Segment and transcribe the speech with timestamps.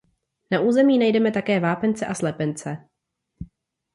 [0.51, 2.89] Na území najdeme také vápence a slepence.